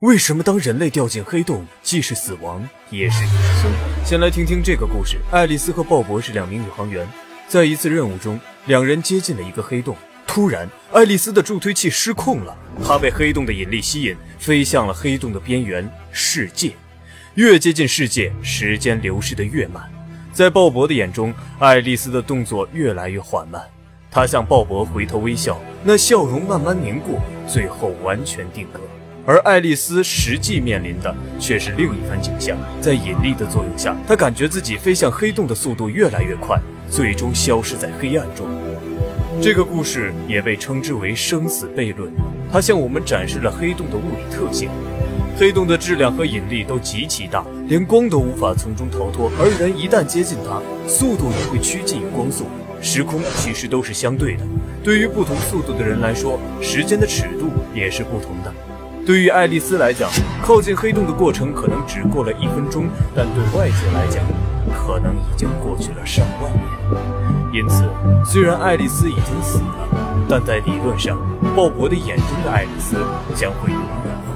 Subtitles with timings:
[0.00, 3.72] 为什么当人类掉进黑洞，既是死亡，也是永生？
[4.04, 5.16] 先来听听这个故事。
[5.32, 7.08] 爱丽丝和鲍勃是两名宇航员，
[7.48, 9.96] 在一次任务中，两人接近了一个黑洞。
[10.26, 12.54] 突然，爱丽丝的助推器失控了，
[12.84, 16.72] 她被黑洞的引力吸引，飞向了黑洞的边缘——世界。
[17.36, 19.82] 越接近世界，时间流逝得越慢。
[20.30, 23.62] 在鲍勃的眼中，爱丽丝的动作越来越缓慢。
[24.10, 27.18] 他向鲍勃回头微笑，那笑容慢慢凝固，
[27.48, 28.80] 最后完全定格。
[29.26, 36.56] 而爱丽丝实际面临的却是另一番景象，在引力的作用下，她感觉自己飞向黑洞的速度越来越快，
[36.88, 38.46] 最终消失在黑暗中。
[39.42, 42.10] 这个故事也被称之为生死悖论，
[42.52, 44.70] 它向我们展示了黑洞的物理特性。
[45.36, 52.44] 黑洞的质量和引力都极其大，连光都无法从中逃脱，而人一旦接近它，速度也会趋近于光速。
[52.80, 54.44] 时空其实都是相对的，
[54.84, 58.54] 对于不同速度的人来说，时间的尺度也是不同的。
[59.06, 60.10] 对于爱丽丝来讲，
[60.42, 64.20] 靠近黑洞的过程可能只过了一分钟，但对外界来讲，
[64.74, 66.64] 可能已经过去了上万年。
[67.52, 67.84] 因此，
[68.24, 69.88] 虽然爱丽丝已经死了，
[70.28, 71.16] 但在理论上，
[71.54, 72.96] 鲍勃的眼中的爱丽丝
[73.36, 74.35] 将会永远。